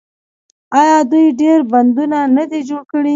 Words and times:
آیا 0.79 0.97
دوی 1.11 1.25
ډیر 1.41 1.59
بندونه 1.71 2.17
نه 2.37 2.43
دي 2.51 2.59
جوړ 2.69 2.81
کړي؟ 2.91 3.09